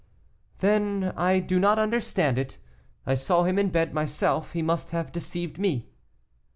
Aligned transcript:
"Then 0.61 1.13
I 1.15 1.37
do 1.39 1.59
not 1.59 1.77
understand 1.77 2.39
it; 2.39 2.57
I 3.05 3.13
saw 3.13 3.43
him 3.43 3.59
in 3.59 3.69
bed 3.69 3.93
myself; 3.93 4.53
he 4.53 4.63
must 4.63 4.89
have 4.89 5.11
deceived 5.11 5.59
me." 5.59 5.91